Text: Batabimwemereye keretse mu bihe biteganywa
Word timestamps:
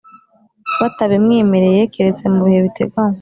Batabimwemereye 0.79 1.81
keretse 1.93 2.23
mu 2.33 2.41
bihe 2.45 2.59
biteganywa 2.65 3.09